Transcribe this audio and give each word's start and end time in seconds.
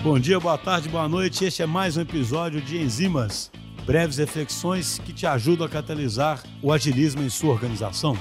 Bom 0.00 0.16
dia, 0.16 0.38
boa 0.38 0.56
tarde, 0.56 0.88
boa 0.88 1.08
noite. 1.08 1.44
Este 1.44 1.60
é 1.60 1.66
mais 1.66 1.96
um 1.96 2.02
episódio 2.02 2.60
de 2.60 2.78
Enzimas, 2.78 3.50
breves 3.84 4.16
reflexões 4.16 5.00
que 5.00 5.12
te 5.12 5.26
ajudam 5.26 5.66
a 5.66 5.68
catalisar 5.68 6.40
o 6.62 6.72
agilismo 6.72 7.20
em 7.20 7.28
sua 7.28 7.50
organização. 7.50 8.16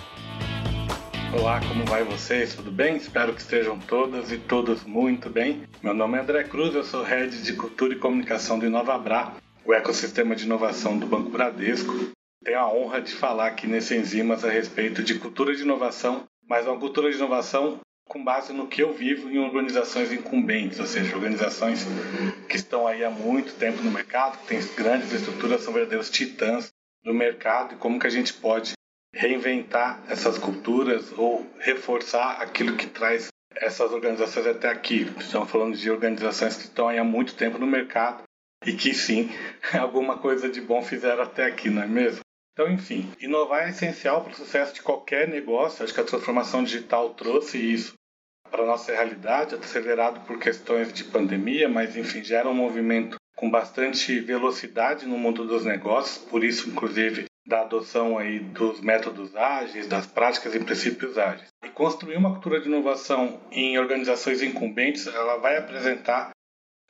Olá, 1.39 1.59
como 1.59 1.85
vai 1.85 2.03
vocês? 2.03 2.55
Tudo 2.55 2.71
bem? 2.71 2.95
Espero 2.97 3.31
que 3.31 3.41
estejam 3.41 3.77
todas 3.77 4.31
e 4.31 4.39
todos 4.39 4.83
muito 4.85 5.29
bem. 5.29 5.61
Meu 5.83 5.93
nome 5.93 6.17
é 6.17 6.21
André 6.21 6.45
Cruz, 6.45 6.73
eu 6.73 6.83
sou 6.83 7.03
Head 7.03 7.43
de 7.43 7.53
Cultura 7.53 7.93
e 7.93 7.99
Comunicação 7.99 8.57
do 8.57 8.65
Inovabra, 8.65 9.33
o 9.63 9.71
ecossistema 9.71 10.35
de 10.35 10.45
inovação 10.45 10.97
do 10.97 11.05
Banco 11.05 11.29
Bradesco. 11.29 11.93
Tenho 12.43 12.59
a 12.59 12.73
honra 12.73 12.99
de 13.01 13.13
falar 13.13 13.47
aqui 13.49 13.67
nesse 13.67 13.95
Enzimas 13.95 14.43
a 14.43 14.49
respeito 14.49 15.03
de 15.03 15.19
cultura 15.19 15.55
de 15.55 15.61
inovação, 15.61 16.23
mas 16.49 16.65
uma 16.65 16.79
cultura 16.79 17.11
de 17.11 17.17
inovação 17.17 17.79
com 18.07 18.23
base 18.23 18.53
no 18.53 18.67
que 18.67 18.81
eu 18.81 18.93
vivo 18.93 19.29
em 19.29 19.37
organizações 19.37 20.11
incumbentes, 20.11 20.79
ou 20.79 20.85
seja, 20.85 21.15
organizações 21.15 21.85
que 22.47 22.55
estão 22.55 22.87
aí 22.87 23.03
há 23.03 23.09
muito 23.09 23.53
tempo 23.53 23.81
no 23.81 23.91
mercado, 23.91 24.37
que 24.39 24.47
têm 24.47 24.59
grandes 24.75 25.11
estruturas, 25.11 25.61
são 25.61 25.73
verdadeiros 25.73 26.09
titãs 26.09 26.71
do 27.03 27.13
mercado 27.13 27.75
e 27.75 27.77
como 27.77 27.99
que 27.99 28.07
a 28.07 28.11
gente 28.11 28.33
pode 28.33 28.73
reinventar 29.13 30.03
essas 30.09 30.37
culturas 30.37 31.11
ou 31.17 31.45
reforçar 31.59 32.41
aquilo 32.41 32.75
que 32.75 32.87
traz 32.87 33.27
essas 33.55 33.91
organizações 33.91 34.45
até 34.45 34.69
aqui. 34.69 35.11
Estamos 35.19 35.49
falando 35.49 35.75
de 35.75 35.89
organizações 35.89 36.55
que 36.55 36.63
estão 36.63 36.87
aí 36.87 36.97
há 36.97 37.03
muito 37.03 37.35
tempo 37.35 37.57
no 37.57 37.67
mercado 37.67 38.23
e 38.65 38.73
que 38.73 38.93
sim, 38.93 39.29
alguma 39.79 40.17
coisa 40.17 40.49
de 40.49 40.61
bom 40.61 40.81
fizeram 40.81 41.23
até 41.23 41.45
aqui, 41.45 41.69
não 41.69 41.83
é 41.83 41.87
mesmo? 41.87 42.21
Então, 42.53 42.71
enfim, 42.71 43.11
inovar 43.19 43.67
é 43.67 43.69
essencial 43.69 44.23
para 44.23 44.33
o 44.33 44.35
sucesso 44.35 44.73
de 44.73 44.81
qualquer 44.81 45.27
negócio. 45.27 45.83
Acho 45.83 45.93
que 45.93 46.01
a 46.01 46.03
transformação 46.03 46.63
digital 46.63 47.11
trouxe 47.11 47.59
isso 47.59 47.93
para 48.49 48.65
nossa 48.65 48.91
realidade, 48.91 49.55
acelerado 49.55 50.19
por 50.21 50.39
questões 50.39 50.91
de 50.93 51.03
pandemia, 51.03 51.67
mas 51.67 51.95
enfim, 51.95 52.23
gera 52.23 52.49
um 52.49 52.53
movimento 52.53 53.17
com 53.35 53.49
bastante 53.49 54.19
velocidade 54.19 55.05
no 55.05 55.17
mundo 55.17 55.45
dos 55.45 55.63
negócios, 55.63 56.17
por 56.17 56.43
isso, 56.43 56.69
inclusive, 56.69 57.25
da 57.45 57.61
adoção 57.61 58.17
aí 58.17 58.39
dos 58.39 58.81
métodos 58.81 59.35
ágeis, 59.35 59.87
das 59.87 60.05
práticas 60.05 60.53
e 60.55 60.59
princípios 60.59 61.17
ágeis. 61.17 61.47
E 61.63 61.69
construir 61.69 62.17
uma 62.17 62.31
cultura 62.31 62.59
de 62.59 62.67
inovação 62.67 63.39
em 63.51 63.77
organizações 63.77 64.41
incumbentes, 64.41 65.07
ela 65.07 65.37
vai 65.37 65.57
apresentar 65.57 66.31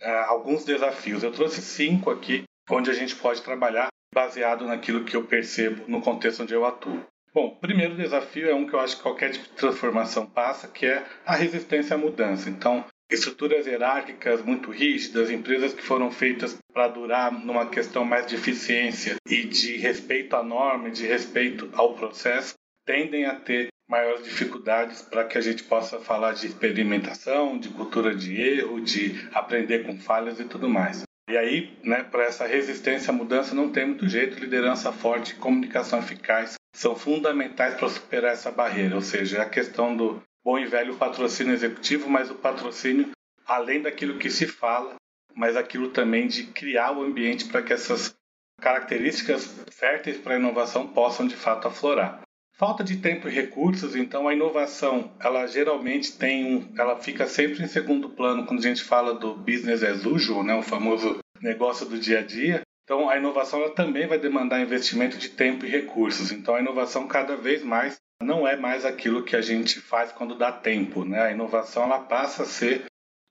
uh, 0.01 0.07
alguns 0.27 0.65
desafios. 0.65 1.21
Eu 1.21 1.31
trouxe 1.31 1.61
cinco 1.61 2.09
aqui 2.09 2.43
onde 2.69 2.89
a 2.89 2.93
gente 2.93 3.15
pode 3.15 3.41
trabalhar 3.41 3.87
baseado 4.13 4.65
naquilo 4.65 5.05
que 5.05 5.15
eu 5.15 5.25
percebo 5.25 5.83
no 5.87 6.01
contexto 6.01 6.43
onde 6.43 6.53
eu 6.53 6.65
atuo. 6.65 7.05
Bom, 7.33 7.55
primeiro 7.61 7.95
desafio 7.95 8.49
é 8.49 8.55
um 8.55 8.65
que 8.65 8.73
eu 8.73 8.79
acho 8.79 8.97
que 8.97 9.03
qualquer 9.03 9.31
tipo 9.31 9.45
de 9.45 9.51
transformação 9.51 10.25
passa, 10.25 10.67
que 10.67 10.85
é 10.85 11.05
a 11.25 11.35
resistência 11.35 11.95
à 11.95 11.97
mudança. 11.97 12.49
Então, 12.49 12.83
estruturas 13.11 13.67
hierárquicas 13.67 14.43
muito 14.43 14.71
rígidas, 14.71 15.29
empresas 15.29 15.73
que 15.73 15.83
foram 15.83 16.11
feitas 16.11 16.57
para 16.73 16.87
durar 16.87 17.31
numa 17.31 17.67
questão 17.67 18.03
mais 18.03 18.25
de 18.27 18.35
eficiência 18.35 19.15
e 19.29 19.43
de 19.43 19.77
respeito 19.77 20.35
à 20.35 20.43
norma, 20.43 20.89
de 20.89 21.05
respeito 21.05 21.69
ao 21.73 21.93
processo, 21.93 22.55
tendem 22.85 23.25
a 23.25 23.35
ter 23.35 23.69
maiores 23.89 24.23
dificuldades 24.23 25.01
para 25.01 25.23
que 25.23 25.37
a 25.37 25.41
gente 25.41 25.63
possa 25.63 25.99
falar 25.99 26.33
de 26.33 26.47
experimentação, 26.47 27.57
de 27.57 27.69
cultura 27.69 28.13
de 28.13 28.39
erro, 28.41 28.81
de 28.81 29.27
aprender 29.33 29.85
com 29.85 29.97
falhas 29.97 30.39
e 30.39 30.43
tudo 30.43 30.67
mais. 30.67 31.03
E 31.29 31.37
aí, 31.37 31.77
né, 31.83 32.03
para 32.03 32.23
essa 32.23 32.45
resistência 32.45 33.11
à 33.11 33.13
mudança 33.13 33.53
não 33.53 33.69
tem 33.69 33.85
muito 33.85 34.07
jeito, 34.07 34.39
liderança 34.39 34.91
forte 34.91 35.35
comunicação 35.35 35.99
eficaz 35.99 36.55
são 36.77 36.95
fundamentais 36.95 37.73
para 37.73 37.89
superar 37.89 38.33
essa 38.33 38.51
barreira, 38.51 38.93
ou 38.93 39.01
seja, 39.01 39.39
é 39.39 39.41
a 39.41 39.49
questão 39.49 39.97
do 39.97 40.21
bom 40.45 40.59
e 40.59 40.67
velho 40.67 40.95
patrocínio 40.95 41.51
executivo, 41.51 42.07
mas 42.07 42.29
o 42.29 42.35
patrocínio 42.35 43.09
além 43.47 43.81
daquilo 43.81 44.19
que 44.19 44.29
se 44.29 44.45
fala, 44.45 44.93
mas 45.33 45.55
aquilo 45.55 45.89
também 45.89 46.27
de 46.27 46.43
criar 46.43 46.95
o 46.95 47.01
ambiente 47.01 47.45
para 47.45 47.63
que 47.63 47.73
essas 47.73 48.15
características 48.61 49.59
férteis 49.71 50.17
para 50.17 50.35
a 50.35 50.37
inovação 50.37 50.87
possam 50.87 51.27
de 51.27 51.35
fato 51.35 51.67
aflorar. 51.67 52.21
Falta 52.53 52.83
de 52.83 52.97
tempo 52.97 53.27
e 53.27 53.31
recursos, 53.31 53.95
então 53.95 54.27
a 54.27 54.33
inovação, 54.33 55.11
ela 55.19 55.47
geralmente 55.47 56.15
tem 56.15 56.45
um, 56.45 56.73
ela 56.77 56.97
fica 56.97 57.25
sempre 57.25 57.63
em 57.63 57.67
segundo 57.67 58.09
plano 58.09 58.45
quando 58.45 58.59
a 58.59 58.67
gente 58.67 58.83
fala 58.83 59.15
do 59.15 59.33
business 59.33 59.81
as 59.81 60.05
usual, 60.05 60.43
né, 60.43 60.53
o 60.53 60.61
famoso 60.61 61.17
negócio 61.41 61.87
do 61.87 61.97
dia 61.97 62.19
a 62.19 62.23
dia. 62.23 62.61
Então 62.87 63.09
a 63.09 63.17
inovação 63.17 63.59
ela 63.59 63.75
também 63.75 64.07
vai 64.07 64.17
demandar 64.17 64.61
investimento 64.61 65.17
de 65.17 65.27
tempo 65.27 65.65
e 65.65 65.69
recursos. 65.69 66.31
Então 66.31 66.55
a 66.55 66.61
inovação 66.61 67.05
cada 67.05 67.35
vez 67.35 67.61
mais 67.61 67.97
não 68.23 68.47
é 68.47 68.55
mais 68.55 68.85
aquilo 68.85 69.25
que 69.25 69.35
a 69.35 69.41
gente 69.41 69.81
faz 69.81 70.13
quando 70.13 70.37
dá 70.37 70.53
tempo, 70.53 71.03
né? 71.03 71.21
A 71.21 71.31
inovação 71.31 71.83
ela 71.83 71.99
passa 71.99 72.43
a 72.43 72.45
ser 72.45 72.85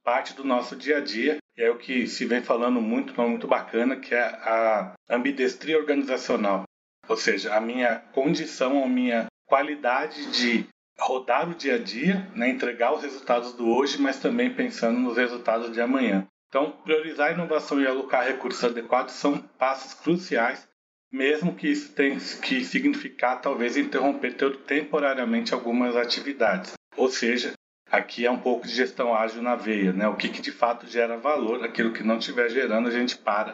parte 0.05 0.34
do 0.34 0.44
nosso 0.44 0.77
dia 0.77 0.99
a 0.99 1.00
dia 1.00 1.39
e 1.56 1.62
é 1.62 1.71
o 1.71 1.78
que 1.78 2.06
se 2.06 2.27
vem 2.27 2.43
falando 2.43 2.83
muito, 2.83 3.19
muito 3.19 3.49
bacana, 3.49 3.97
que 3.97 4.15
é 4.15 4.21
a 4.21 4.93
ambidestria 5.09 5.78
organizacional. 5.78 6.65
Ou 7.09 7.17
seja, 7.17 7.55
a 7.55 7.61
minha 7.61 7.97
condição, 8.12 8.84
a 8.84 8.87
minha 8.87 9.27
qualidade 9.47 10.33
de 10.33 10.67
rodar 10.99 11.49
o 11.49 11.55
dia 11.55 11.77
a 11.77 11.78
dia, 11.78 12.31
né, 12.34 12.50
entregar 12.50 12.93
os 12.93 13.03
resultados 13.03 13.55
do 13.55 13.69
hoje, 13.69 14.00
mas 14.00 14.21
também 14.21 14.53
pensando 14.53 14.99
nos 14.99 15.17
resultados 15.17 15.73
de 15.73 15.81
amanhã. 15.81 16.27
Então, 16.48 16.72
priorizar 16.84 17.28
a 17.28 17.32
inovação 17.32 17.80
e 17.80 17.86
alocar 17.86 18.24
recursos 18.24 18.62
adequados 18.64 19.14
são 19.14 19.38
passos 19.38 19.94
cruciais, 19.94 20.68
mesmo 21.12 21.54
que 21.54 21.68
isso 21.68 21.92
tenha 21.92 22.16
que 22.16 22.64
significar 22.64 23.40
talvez 23.40 23.76
interromper 23.76 24.34
temporariamente 24.66 25.52
algumas 25.52 25.96
atividades. 25.96 26.72
Ou 26.96 27.08
seja, 27.08 27.52
aqui 27.90 28.24
é 28.24 28.30
um 28.30 28.40
pouco 28.40 28.66
de 28.66 28.74
gestão 28.74 29.14
ágil 29.14 29.42
na 29.42 29.56
veia, 29.56 29.92
né? 29.92 30.08
O 30.08 30.16
que, 30.16 30.28
que 30.28 30.40
de 30.40 30.52
fato 30.52 30.86
gera 30.86 31.16
valor, 31.16 31.64
aquilo 31.64 31.92
que 31.92 32.02
não 32.02 32.18
estiver 32.18 32.48
gerando 32.48 32.88
a 32.88 32.92
gente 32.92 33.16
para 33.18 33.52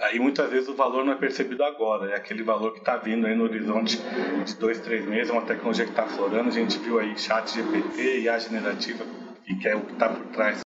Aí 0.00 0.18
muitas 0.18 0.50
vezes 0.50 0.68
o 0.68 0.74
valor 0.74 1.04
não 1.04 1.12
é 1.12 1.16
percebido 1.16 1.62
agora, 1.62 2.10
é 2.10 2.16
aquele 2.16 2.42
valor 2.42 2.72
que 2.72 2.80
está 2.80 2.96
vindo 2.96 3.26
aí 3.26 3.34
no 3.34 3.44
horizonte 3.44 3.96
de 4.44 4.54
dois, 4.56 4.80
três 4.80 5.06
meses, 5.06 5.30
uma 5.30 5.42
tecnologia 5.42 5.84
que 5.84 5.92
está 5.92 6.06
florando. 6.06 6.48
A 6.48 6.52
gente 6.52 6.78
viu 6.78 6.98
aí 6.98 7.16
chat 7.16 7.54
GPT 7.54 8.20
e 8.20 8.28
a 8.28 8.38
generativa, 8.38 9.04
que 9.44 9.68
é 9.68 9.76
o 9.76 9.82
que 9.82 9.92
está 9.92 10.08
por 10.08 10.26
trás 10.26 10.63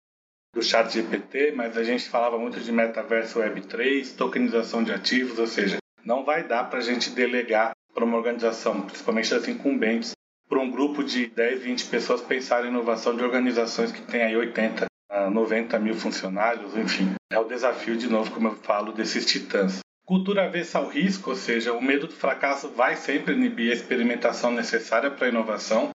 do 0.54 0.62
chat 0.62 0.92
GPT, 0.92 1.54
mas 1.56 1.78
a 1.78 1.84
gente 1.84 2.10
falava 2.10 2.38
muito 2.38 2.60
de 2.60 2.72
metaverso 2.72 3.40
Web3, 3.40 4.16
tokenização 4.16 4.84
de 4.84 4.92
ativos, 4.92 5.38
ou 5.38 5.48
seja, 5.48 5.78
não 6.04 6.24
vai 6.24 6.48
dar 6.48 6.64
para 6.66 6.80
a 6.80 6.82
gente 6.82 7.10
delegar 7.12 7.72
para 7.94 8.06
uma 8.06 8.18
organização, 8.18 8.82
principalmente 8.82 9.30
das 9.32 9.48
incumbentes, 9.48 10.12
para 10.48 10.60
um 10.60 10.72
grupo 10.72 11.04
de 11.04 11.28
10, 11.28 11.62
20 11.62 11.86
pessoas 11.88 12.22
pensar 12.22 12.64
em 12.64 12.70
inovação 12.70 13.16
de 13.16 13.24
organizações 13.24 13.92
que 13.92 14.02
têm 14.02 14.22
aí 14.22 14.36
80, 14.36 14.86
90 15.32 15.80
mil 15.80 15.96
funcionários, 15.96 16.76
enfim. 16.76 17.14
É 17.32 17.38
o 17.38 17.44
desafio, 17.44 17.98
de 17.98 18.08
novo, 18.08 18.32
como 18.32 18.48
eu 18.48 18.56
falo, 18.56 18.94
desses 18.94 19.26
titãs. 19.26 19.80
Cultura 20.06 20.46
avessa 20.46 20.80
ao 20.80 20.88
risco, 20.88 21.32
ou 21.32 21.36
seja, 21.36 21.74
o 21.74 21.82
medo 21.82 22.08
do 22.08 22.14
fracasso 22.14 22.70
vai 22.70 22.96
sempre 22.96 23.34
inibir 23.34 23.72
a 23.72 23.76
experimentação 23.76 24.52
necessária 24.52 25.12
para 25.12 25.26
a 25.26 25.30
inovação. 25.30 25.90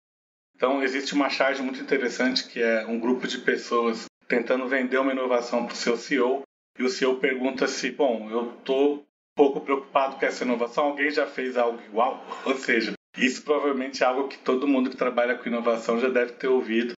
Então, 0.57 0.83
existe 0.83 1.15
uma 1.15 1.31
charge 1.31 1.63
muito 1.63 1.81
interessante 1.81 2.49
que 2.49 2.61
é 2.61 2.85
um 2.87 2.99
grupo 2.99 3.29
de 3.29 3.39
pessoas 3.39 4.10
tentando 4.31 4.69
vender 4.69 4.97
uma 4.99 5.11
inovação 5.11 5.67
para 5.67 5.75
o 5.75 5.77
seu 5.77 5.97
CEO 5.97 6.43
e 6.79 6.85
o 6.85 6.89
CEO 6.89 7.17
pergunta 7.17 7.67
se, 7.67 7.91
bom, 7.91 8.31
eu 8.31 8.53
estou 8.53 9.05
pouco 9.35 9.61
preocupado 9.61 10.17
com 10.17 10.25
essa 10.25 10.45
inovação, 10.45 10.85
alguém 10.85 11.11
já 11.11 11.27
fez 11.27 11.57
algo 11.57 11.83
igual? 11.83 12.25
Ou 12.47 12.55
seja, 12.55 12.93
isso 13.19 13.43
provavelmente 13.43 14.05
é 14.05 14.07
algo 14.07 14.29
que 14.29 14.39
todo 14.39 14.69
mundo 14.69 14.89
que 14.89 14.97
trabalha 14.97 15.37
com 15.37 15.49
inovação 15.49 15.99
já 15.99 16.09
deve 16.09 16.33
ter 16.35 16.47
ouvido 16.47 16.95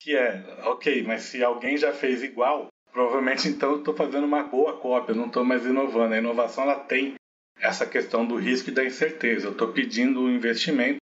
que 0.00 0.16
é, 0.16 0.42
ok, 0.64 1.02
mas 1.04 1.22
se 1.24 1.44
alguém 1.44 1.76
já 1.76 1.92
fez 1.92 2.22
igual, 2.24 2.68
provavelmente 2.90 3.46
então 3.48 3.72
eu 3.72 3.78
estou 3.78 3.94
fazendo 3.94 4.24
uma 4.24 4.42
boa 4.42 4.78
cópia, 4.78 5.14
não 5.14 5.26
estou 5.26 5.44
mais 5.44 5.64
inovando. 5.64 6.14
A 6.14 6.18
inovação 6.18 6.64
ela 6.64 6.80
tem 6.80 7.14
essa 7.60 7.86
questão 7.86 8.26
do 8.26 8.36
risco 8.36 8.70
e 8.70 8.74
da 8.74 8.84
incerteza. 8.84 9.46
Eu 9.46 9.52
estou 9.52 9.68
pedindo 9.72 10.22
um 10.22 10.34
investimento 10.34 10.96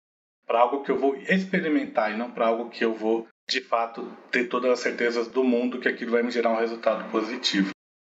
para 0.46 0.59
algo 0.59 0.84
que 0.84 0.91
eu 0.91 0.97
vou 0.97 1.16
experimentar 1.16 2.12
e 2.12 2.18
não 2.18 2.31
para 2.31 2.47
algo 2.47 2.69
que 2.69 2.84
eu 2.84 2.94
vou, 2.94 3.28
de 3.49 3.61
fato, 3.61 4.09
ter 4.31 4.47
todas 4.47 4.71
as 4.71 4.79
certezas 4.79 5.27
do 5.27 5.43
mundo 5.43 5.79
que 5.79 5.87
aquilo 5.87 6.11
vai 6.11 6.21
me 6.21 6.31
gerar 6.31 6.51
um 6.51 6.59
resultado 6.59 7.09
positivo. 7.12 7.71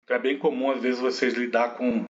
Então 0.04 0.18
é 0.18 0.20
bem 0.20 0.38
comum, 0.38 0.70
às 0.70 0.82
vezes, 0.82 1.00
vocês 1.00 1.34
lidar 1.34 1.76
com 1.78 2.04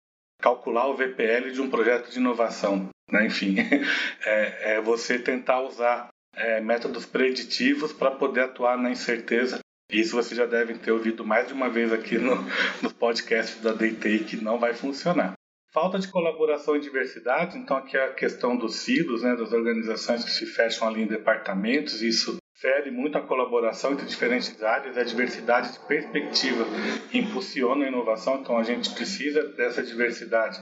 calcular 0.41 0.88
o 0.88 0.95
VPL 0.95 1.51
de 1.51 1.61
um 1.61 1.69
projeto 1.69 2.09
de 2.09 2.17
inovação. 2.17 2.89
Né? 3.11 3.25
Enfim, 3.25 3.55
é, 4.25 4.75
é 4.75 4.81
você 4.81 5.19
tentar 5.19 5.61
usar 5.61 6.07
é, 6.33 6.61
métodos 6.61 7.05
preditivos 7.05 7.91
para 7.91 8.11
poder 8.11 8.41
atuar 8.41 8.77
na 8.77 8.89
incerteza. 8.89 9.59
Isso 9.91 10.15
vocês 10.15 10.38
já 10.38 10.45
devem 10.45 10.77
ter 10.77 10.91
ouvido 10.91 11.25
mais 11.25 11.47
de 11.47 11.53
uma 11.53 11.69
vez 11.69 11.91
aqui 11.91 12.17
no, 12.17 12.35
no 12.81 12.94
podcast 12.94 13.59
da 13.59 13.73
DT 13.73 14.19
que 14.19 14.38
não 14.38 14.57
vai 14.57 14.73
funcionar. 14.73 15.33
Falta 15.71 15.99
de 15.99 16.07
colaboração 16.07 16.75
e 16.75 16.79
diversidade, 16.79 17.57
então 17.57 17.77
aqui 17.77 17.95
é 17.95 18.05
a 18.05 18.13
questão 18.13 18.55
dos 18.55 18.77
silos, 18.77 19.21
né, 19.21 19.35
das 19.35 19.51
organizações 19.51 20.23
que 20.23 20.31
se 20.31 20.45
fecham 20.47 20.88
ali 20.88 21.03
em 21.03 21.07
departamentos, 21.07 22.01
isso 22.01 22.39
fere 22.61 22.91
muito 22.91 23.17
a 23.17 23.21
colaboração 23.21 23.94
entre 23.94 24.06
diferentes 24.06 24.61
áreas, 24.61 24.97
a 24.97 25.03
diversidade 25.03 25.73
de 25.73 25.79
perspectiva 25.88 26.65
impulsiona 27.13 27.85
a 27.85 27.88
inovação, 27.88 28.41
então 28.41 28.57
a 28.57 28.63
gente 28.63 28.94
precisa 28.94 29.44
dessa 29.53 29.81
diversidade, 29.81 30.59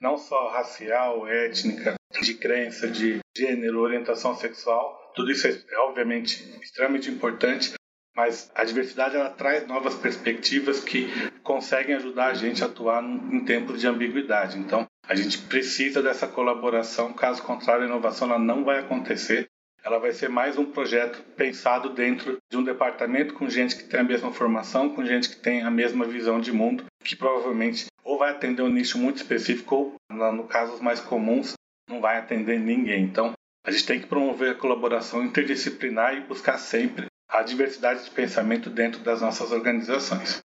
não 0.00 0.16
só 0.16 0.48
racial, 0.48 1.26
étnica, 1.26 1.94
de 2.22 2.34
crença, 2.34 2.88
de 2.88 3.18
gênero, 3.36 3.80
orientação 3.80 4.34
sexual, 4.34 5.12
tudo 5.14 5.30
isso 5.30 5.46
é, 5.46 5.50
é 5.50 5.78
obviamente 5.80 6.42
extremamente 6.62 7.10
importante, 7.10 7.74
mas 8.14 8.50
a 8.54 8.64
diversidade 8.64 9.16
ela 9.16 9.30
traz 9.30 9.66
novas 9.66 9.94
perspectivas 9.94 10.82
que 10.82 11.08
conseguem 11.42 11.94
ajudar 11.94 12.26
a 12.26 12.34
gente 12.34 12.62
a 12.62 12.66
atuar 12.66 13.02
em 13.02 13.44
tempos 13.44 13.80
de 13.80 13.86
ambiguidade. 13.86 14.58
Então, 14.58 14.86
a 15.06 15.14
gente 15.14 15.38
precisa 15.38 16.02
dessa 16.02 16.26
colaboração, 16.26 17.12
caso 17.12 17.42
contrário, 17.42 17.84
a 17.84 17.86
inovação 17.86 18.28
ela 18.28 18.38
não 18.38 18.64
vai 18.64 18.80
acontecer. 18.80 19.49
Ela 19.82 19.98
vai 19.98 20.12
ser 20.12 20.28
mais 20.28 20.58
um 20.58 20.66
projeto 20.66 21.22
pensado 21.36 21.88
dentro 21.90 22.36
de 22.50 22.56
um 22.56 22.62
departamento 22.62 23.32
com 23.32 23.48
gente 23.48 23.76
que 23.76 23.84
tem 23.84 24.00
a 24.00 24.04
mesma 24.04 24.30
formação, 24.30 24.94
com 24.94 25.04
gente 25.04 25.30
que 25.30 25.36
tem 25.36 25.62
a 25.62 25.70
mesma 25.70 26.04
visão 26.04 26.38
de 26.38 26.52
mundo, 26.52 26.84
que 27.02 27.16
provavelmente 27.16 27.86
ou 28.04 28.18
vai 28.18 28.30
atender 28.30 28.62
um 28.62 28.68
nicho 28.68 28.98
muito 28.98 29.16
específico 29.18 29.74
ou, 29.74 30.32
no 30.32 30.44
casos 30.44 30.80
mais 30.80 31.00
comuns, 31.00 31.54
não 31.88 32.00
vai 32.00 32.18
atender 32.18 32.58
ninguém. 32.58 33.04
Então, 33.04 33.32
a 33.64 33.70
gente 33.70 33.86
tem 33.86 34.00
que 34.00 34.06
promover 34.06 34.50
a 34.50 34.54
colaboração 34.54 35.24
interdisciplinar 35.24 36.14
e 36.14 36.20
buscar 36.20 36.58
sempre 36.58 37.06
a 37.28 37.42
diversidade 37.42 38.04
de 38.04 38.10
pensamento 38.10 38.68
dentro 38.68 39.00
das 39.00 39.22
nossas 39.22 39.50
organizações. 39.50 40.40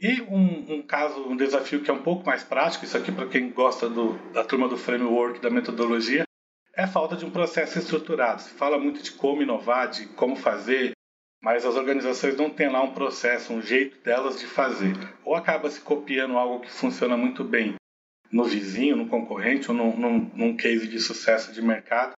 E 0.00 0.22
um, 0.22 0.76
um, 0.76 0.82
caso, 0.82 1.22
um 1.28 1.36
desafio 1.36 1.82
que 1.82 1.90
é 1.90 1.94
um 1.94 2.02
pouco 2.02 2.24
mais 2.24 2.42
prático, 2.42 2.86
isso 2.86 2.96
aqui 2.96 3.12
para 3.12 3.26
quem 3.26 3.50
gosta 3.50 3.88
do, 3.88 4.14
da 4.32 4.42
turma 4.42 4.66
do 4.66 4.78
framework, 4.78 5.40
da 5.40 5.50
metodologia, 5.50 6.24
é 6.74 6.86
falta 6.86 7.16
de 7.16 7.24
um 7.24 7.30
processo 7.30 7.78
estruturado. 7.78 8.42
Se 8.42 8.50
fala 8.50 8.78
muito 8.78 9.02
de 9.02 9.12
como 9.12 9.42
inovar, 9.42 9.88
de 9.88 10.06
como 10.06 10.36
fazer, 10.36 10.92
mas 11.42 11.64
as 11.64 11.74
organizações 11.74 12.36
não 12.36 12.50
têm 12.50 12.70
lá 12.70 12.82
um 12.82 12.92
processo, 12.92 13.52
um 13.52 13.62
jeito 13.62 14.02
delas 14.02 14.38
de 14.38 14.46
fazer. 14.46 14.94
Ou 15.24 15.34
acaba 15.34 15.70
se 15.70 15.80
copiando 15.80 16.36
algo 16.36 16.60
que 16.60 16.70
funciona 16.70 17.16
muito 17.16 17.42
bem 17.42 17.74
no 18.30 18.44
vizinho, 18.44 18.96
no 18.96 19.08
concorrente 19.08 19.70
ou 19.70 19.76
num, 19.76 19.96
num, 19.96 20.30
num 20.34 20.56
case 20.56 20.86
de 20.86 21.00
sucesso 21.00 21.52
de 21.52 21.60
mercado, 21.60 22.12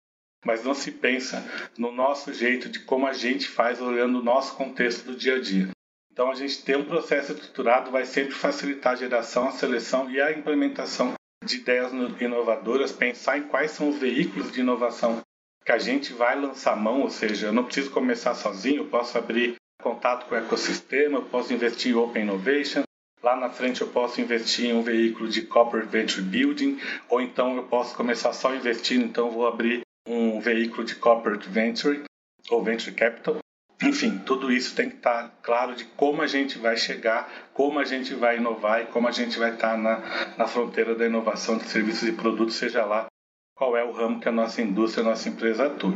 mas 0.45 0.63
não 0.63 0.73
se 0.73 0.91
pensa 0.91 1.43
no 1.77 1.91
nosso 1.91 2.33
jeito 2.33 2.67
de 2.67 2.79
como 2.79 3.07
a 3.07 3.13
gente 3.13 3.47
faz 3.47 3.79
olhando 3.79 4.19
o 4.19 4.23
nosso 4.23 4.55
contexto 4.55 5.05
do 5.05 5.15
dia 5.15 5.35
a 5.35 5.39
dia. 5.39 5.69
Então, 6.11 6.29
a 6.29 6.35
gente 6.35 6.63
ter 6.63 6.75
um 6.75 6.83
processo 6.83 7.31
estruturado 7.31 7.89
vai 7.89 8.05
sempre 8.05 8.33
facilitar 8.33 8.93
a 8.93 8.97
geração, 8.97 9.47
a 9.47 9.51
seleção 9.51 10.11
e 10.11 10.19
a 10.19 10.31
implementação 10.31 11.13
de 11.43 11.57
ideias 11.57 11.91
inovadoras, 12.19 12.91
pensar 12.91 13.37
em 13.37 13.43
quais 13.43 13.71
são 13.71 13.89
os 13.89 13.97
veículos 13.97 14.51
de 14.51 14.59
inovação 14.59 15.21
que 15.65 15.71
a 15.71 15.77
gente 15.77 16.13
vai 16.13 16.39
lançar 16.39 16.75
mão, 16.75 17.01
ou 17.01 17.09
seja, 17.09 17.47
eu 17.47 17.53
não 17.53 17.63
preciso 17.63 17.91
começar 17.91 18.33
sozinho, 18.33 18.81
eu 18.81 18.87
posso 18.87 19.17
abrir 19.17 19.55
contato 19.81 20.27
com 20.27 20.35
o 20.35 20.37
ecossistema, 20.37 21.17
eu 21.17 21.25
posso 21.25 21.53
investir 21.53 21.91
em 21.91 21.95
Open 21.95 22.23
Innovation, 22.23 22.83
lá 23.21 23.35
na 23.35 23.49
frente 23.49 23.81
eu 23.81 23.87
posso 23.87 24.21
investir 24.21 24.69
em 24.69 24.73
um 24.73 24.81
veículo 24.81 25.27
de 25.27 25.43
Corporate 25.43 25.87
Venture 25.87 26.21
Building, 26.21 26.79
ou 27.09 27.21
então 27.21 27.55
eu 27.55 27.63
posso 27.63 27.95
começar 27.95 28.33
só 28.33 28.53
investindo, 28.55 29.05
então 29.05 29.31
vou 29.31 29.47
abrir 29.47 29.81
um 30.07 30.39
veículo 30.39 30.83
de 30.83 30.95
corporate 30.95 31.47
venture 31.47 32.03
ou 32.49 32.63
venture 32.63 32.95
capital. 32.95 33.40
Enfim, 33.83 34.19
tudo 34.19 34.51
isso 34.51 34.75
tem 34.75 34.89
que 34.89 34.97
estar 34.97 35.29
claro 35.41 35.75
de 35.75 35.85
como 35.85 36.21
a 36.21 36.27
gente 36.27 36.59
vai 36.59 36.77
chegar, 36.77 37.49
como 37.53 37.79
a 37.79 37.83
gente 37.83 38.13
vai 38.13 38.37
inovar 38.37 38.81
e 38.81 38.85
como 38.85 39.07
a 39.07 39.11
gente 39.11 39.39
vai 39.39 39.53
estar 39.53 39.75
na, 39.77 40.35
na 40.37 40.47
fronteira 40.47 40.93
da 40.93 41.05
inovação 41.05 41.57
de 41.57 41.63
serviços 41.65 42.07
e 42.07 42.11
produtos, 42.11 42.55
seja 42.55 42.85
lá 42.85 43.07
qual 43.55 43.75
é 43.75 43.83
o 43.83 43.91
ramo 43.91 44.19
que 44.19 44.29
a 44.29 44.31
nossa 44.31 44.61
indústria, 44.61 45.03
a 45.03 45.09
nossa 45.09 45.29
empresa 45.29 45.65
atua. 45.65 45.95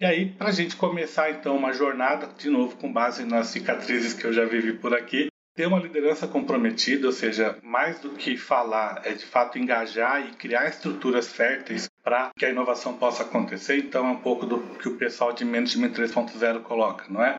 E 0.00 0.04
aí, 0.04 0.30
para 0.30 0.48
a 0.48 0.52
gente 0.52 0.76
começar 0.76 1.30
então 1.30 1.56
uma 1.56 1.72
jornada, 1.72 2.28
de 2.38 2.48
novo 2.48 2.76
com 2.76 2.92
base 2.92 3.24
nas 3.24 3.48
cicatrizes 3.48 4.14
que 4.14 4.24
eu 4.24 4.32
já 4.32 4.44
vivi 4.44 4.74
por 4.74 4.94
aqui, 4.94 5.26
ter 5.56 5.66
uma 5.66 5.80
liderança 5.80 6.28
comprometida, 6.28 7.08
ou 7.08 7.12
seja, 7.12 7.58
mais 7.64 7.98
do 7.98 8.10
que 8.10 8.36
falar, 8.36 9.02
é 9.04 9.12
de 9.12 9.24
fato 9.24 9.58
engajar 9.58 10.24
e 10.24 10.36
criar 10.36 10.68
estruturas 10.68 11.32
férteis 11.32 11.88
para 12.08 12.30
que 12.34 12.46
a 12.46 12.48
inovação 12.48 12.96
possa 12.96 13.22
acontecer. 13.22 13.76
Então, 13.76 14.06
é 14.06 14.10
um 14.12 14.20
pouco 14.20 14.46
do 14.46 14.60
que 14.78 14.88
o 14.88 14.96
pessoal 14.96 15.30
de 15.30 15.44
Management 15.44 15.92
3.0 15.92 16.62
coloca, 16.62 17.04
não 17.10 17.22
é? 17.22 17.36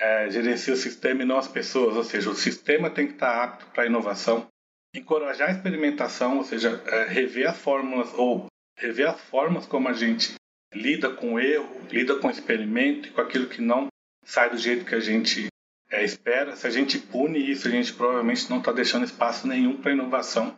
é? 0.00 0.30
Gerencia 0.30 0.72
o 0.72 0.76
sistema 0.76 1.22
e 1.22 1.26
não 1.26 1.36
as 1.36 1.46
pessoas, 1.46 1.94
ou 1.94 2.02
seja, 2.02 2.30
o 2.30 2.34
sistema 2.34 2.88
tem 2.88 3.06
que 3.06 3.12
estar 3.12 3.44
apto 3.44 3.66
para 3.66 3.82
a 3.82 3.86
inovação. 3.86 4.46
Encorajar 4.94 5.50
a 5.50 5.52
experimentação, 5.52 6.38
ou 6.38 6.44
seja, 6.44 6.82
é, 6.86 7.04
rever 7.04 7.46
as 7.46 7.58
fórmulas 7.58 8.10
ou 8.14 8.46
rever 8.78 9.06
as 9.06 9.20
formas 9.20 9.66
como 9.66 9.86
a 9.86 9.92
gente 9.92 10.32
lida 10.72 11.10
com 11.10 11.38
erro, 11.38 11.68
lida 11.90 12.16
com 12.18 12.30
experimento 12.30 13.08
e 13.08 13.10
com 13.10 13.20
aquilo 13.20 13.50
que 13.50 13.60
não 13.60 13.88
sai 14.24 14.48
do 14.48 14.56
jeito 14.56 14.86
que 14.86 14.94
a 14.94 15.00
gente 15.00 15.48
é, 15.90 16.02
espera, 16.02 16.56
se 16.56 16.66
a 16.66 16.70
gente 16.70 16.98
pune 16.98 17.38
isso, 17.38 17.68
a 17.68 17.70
gente 17.70 17.92
provavelmente 17.92 18.48
não 18.48 18.60
está 18.60 18.72
deixando 18.72 19.04
espaço 19.04 19.46
nenhum 19.46 19.76
para 19.76 19.92
inovação. 19.92 20.56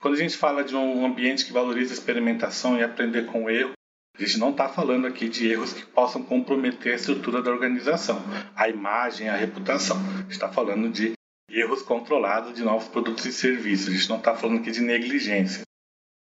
Quando 0.00 0.14
a 0.14 0.18
gente 0.18 0.34
fala 0.34 0.64
de 0.64 0.74
um 0.74 1.04
ambiente 1.04 1.44
que 1.44 1.52
valoriza 1.52 1.92
a 1.92 1.96
experimentação 1.96 2.78
e 2.78 2.82
aprender 2.82 3.26
com 3.26 3.44
o 3.44 3.50
erro, 3.50 3.72
a 4.16 4.22
gente 4.22 4.38
não 4.38 4.50
está 4.50 4.66
falando 4.66 5.06
aqui 5.06 5.28
de 5.28 5.46
erros 5.46 5.74
que 5.74 5.84
possam 5.84 6.22
comprometer 6.22 6.92
a 6.92 6.96
estrutura 6.96 7.42
da 7.42 7.50
organização, 7.50 8.18
a 8.56 8.66
imagem, 8.66 9.28
a 9.28 9.36
reputação. 9.36 9.98
A 9.98 10.22
gente 10.22 10.30
está 10.30 10.50
falando 10.50 10.88
de 10.90 11.12
erros 11.50 11.82
controlados 11.82 12.54
de 12.54 12.62
novos 12.62 12.88
produtos 12.88 13.26
e 13.26 13.32
serviços. 13.32 13.88
A 13.88 13.92
gente 13.92 14.08
não 14.08 14.16
está 14.16 14.34
falando 14.34 14.60
aqui 14.60 14.70
de 14.70 14.80
negligência. 14.80 15.64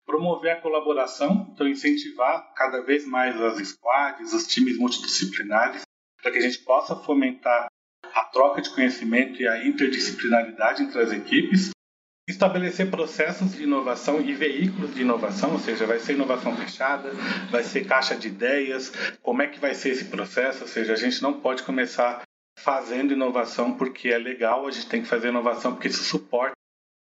Promover 0.06 0.52
a 0.52 0.60
colaboração, 0.60 1.50
então 1.52 1.68
incentivar 1.68 2.54
cada 2.54 2.80
vez 2.80 3.06
mais 3.06 3.38
as 3.38 3.58
squads, 3.68 4.32
os 4.32 4.46
times 4.46 4.78
multidisciplinares, 4.78 5.82
para 6.22 6.32
que 6.32 6.38
a 6.38 6.42
gente 6.42 6.60
possa 6.60 6.96
fomentar 6.96 7.66
a 8.14 8.24
troca 8.24 8.62
de 8.62 8.70
conhecimento 8.70 9.40
e 9.40 9.46
a 9.46 9.66
interdisciplinaridade 9.66 10.82
entre 10.82 10.98
as 10.98 11.12
equipes, 11.12 11.70
estabelecer 12.30 12.90
processos 12.90 13.52
de 13.52 13.64
inovação 13.64 14.20
e 14.20 14.32
veículos 14.32 14.94
de 14.94 15.02
inovação, 15.02 15.52
ou 15.52 15.58
seja, 15.58 15.86
vai 15.86 15.98
ser 15.98 16.14
inovação 16.14 16.56
fechada, 16.56 17.12
vai 17.50 17.62
ser 17.62 17.84
caixa 17.84 18.16
de 18.16 18.28
ideias, 18.28 18.92
como 19.22 19.42
é 19.42 19.46
que 19.46 19.60
vai 19.60 19.74
ser 19.74 19.90
esse 19.90 20.06
processo, 20.06 20.62
ou 20.62 20.68
seja, 20.68 20.92
a 20.92 20.96
gente 20.96 21.22
não 21.22 21.40
pode 21.40 21.62
começar 21.62 22.22
fazendo 22.58 23.12
inovação 23.12 23.74
porque 23.74 24.08
é 24.08 24.18
legal, 24.18 24.66
a 24.66 24.70
gente 24.70 24.88
tem 24.88 25.02
que 25.02 25.08
fazer 25.08 25.28
inovação 25.28 25.72
porque 25.72 25.88
isso 25.88 26.04
suporta 26.04 26.54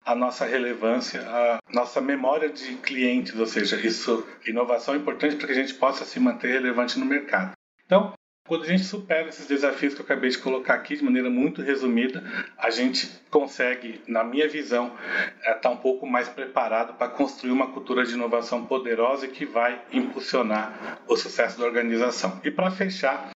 a 0.05 0.15
nossa 0.15 0.45
relevância, 0.45 1.21
a 1.23 1.59
nossa 1.73 2.01
memória 2.01 2.49
de 2.49 2.75
clientes, 2.77 3.39
ou 3.39 3.47
seja, 3.47 3.77
isso 3.87 4.27
inovação 4.47 4.95
é 4.95 4.97
importante 4.97 5.37
para 5.37 5.47
que 5.47 5.53
a 5.53 5.57
gente 5.57 5.75
possa 5.75 6.05
se 6.05 6.19
manter 6.19 6.49
relevante 6.49 6.99
no 6.99 7.07
mercado. 7.07 7.53
Então, 7.85 8.13
quando 8.47 8.65
a 8.65 8.67
gente 8.67 8.85
supera 8.85 9.29
esses 9.29 9.47
desafios 9.47 9.95
que 9.95 10.01
eu 10.01 10.05
acabei 10.05 10.29
de 10.29 10.39
colocar 10.39 10.75
aqui 10.75 10.97
de 10.97 11.05
maneira 11.05 11.31
muito 11.31 11.63
resumida, 11.63 12.23
a 12.59 12.71
gente 12.71 13.09
consegue, 13.31 14.03
na 14.07 14.25
minha 14.25 14.49
visão, 14.49 14.97
estar 15.39 15.51
é, 15.51 15.55
tá 15.55 15.71
um 15.71 15.77
pouco 15.77 16.07
mais 16.07 16.29
preparado 16.29 16.95
para 16.95 17.09
construir 17.09 17.53
uma 17.53 17.73
cultura 17.73 18.05
de 18.05 18.15
inovação 18.15 18.67
poderosa 18.67 19.29
que 19.29 19.47
vai 19.47 19.81
impulsionar 19.93 21.01
o 21.07 21.17
sucesso 21.17 21.59
da 21.59 21.65
organização. 21.65 22.41
E 22.45 22.51
para 22.51 22.71
fechar, 22.71 23.31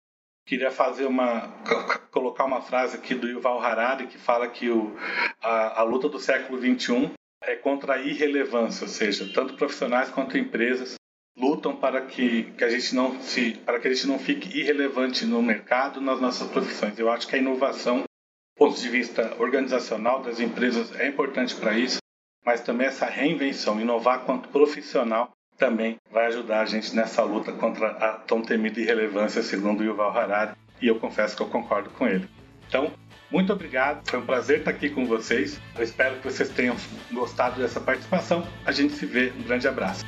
queria 0.46 0.70
fazer 0.70 1.06
uma 1.06 1.48
colocar 2.10 2.44
uma 2.44 2.62
frase 2.62 2.96
aqui 2.96 3.14
do 3.14 3.28
Yuval 3.28 3.60
Harari 3.60 4.06
que 4.06 4.18
fala 4.18 4.48
que 4.48 4.70
o, 4.70 4.96
a, 5.42 5.80
a 5.80 5.82
luta 5.82 6.08
do 6.08 6.18
século 6.18 6.58
21 6.58 7.12
é 7.42 7.56
contra 7.56 7.94
a 7.94 7.98
irrelevância, 7.98 8.84
ou 8.84 8.88
seja, 8.88 9.30
tanto 9.34 9.54
profissionais 9.54 10.08
quanto 10.08 10.38
empresas 10.38 10.94
lutam 11.36 11.74
para 11.74 12.00
que, 12.02 12.44
que 12.56 12.64
a 12.64 12.68
gente 12.68 12.94
não 12.94 13.20
se 13.20 13.52
para 13.64 13.80
que 13.80 13.88
a 13.88 13.92
gente 13.92 14.06
não 14.06 14.18
fique 14.18 14.58
irrelevante 14.58 15.24
no 15.24 15.42
mercado 15.42 16.00
nas 16.00 16.20
nossas 16.20 16.48
profissões. 16.48 16.98
Eu 16.98 17.10
acho 17.10 17.26
que 17.26 17.36
a 17.36 17.38
inovação, 17.38 18.00
do 18.00 18.04
ponto 18.56 18.80
de 18.80 18.88
vista 18.88 19.34
organizacional 19.38 20.22
das 20.22 20.40
empresas, 20.40 20.94
é 20.98 21.08
importante 21.08 21.54
para 21.56 21.76
isso, 21.76 21.98
mas 22.44 22.60
também 22.60 22.86
essa 22.86 23.06
reinvenção, 23.06 23.80
inovar 23.80 24.20
quanto 24.20 24.48
profissional, 24.48 25.32
também 25.56 25.96
vai 26.10 26.26
ajudar 26.26 26.60
a 26.60 26.66
gente 26.66 26.94
nessa 26.94 27.22
luta 27.22 27.52
contra 27.52 27.88
a 27.88 28.12
tão 28.12 28.42
temida 28.42 28.80
irrelevância, 28.80 29.42
segundo 29.42 29.84
Yuval 29.84 30.16
Harari, 30.16 30.56
e 30.80 30.88
eu 30.88 30.98
confesso 30.98 31.36
que 31.36 31.42
eu 31.42 31.48
concordo 31.48 31.90
com 31.90 32.06
ele. 32.06 32.28
Então, 32.68 32.92
muito 33.30 33.52
obrigado, 33.52 34.08
foi 34.08 34.18
um 34.18 34.26
prazer 34.26 34.58
estar 34.58 34.70
aqui 34.70 34.90
com 34.90 35.06
vocês. 35.06 35.60
Eu 35.76 35.84
espero 35.84 36.16
que 36.16 36.24
vocês 36.24 36.48
tenham 36.48 36.76
gostado 37.12 37.60
dessa 37.60 37.80
participação. 37.80 38.46
A 38.64 38.72
gente 38.72 38.94
se 38.94 39.06
vê, 39.06 39.32
um 39.38 39.42
grande 39.42 39.66
abraço. 39.68 40.04